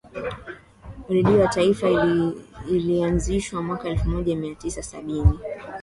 redio 1.09 1.37
ya 1.39 1.47
taifa 1.47 1.89
ilianzishwa 2.69 3.63
mwaka 3.63 3.89
elfu 3.89 4.09
moja 4.09 4.35
mia 4.35 4.55
tisa 4.55 4.83
sabini 4.83 5.39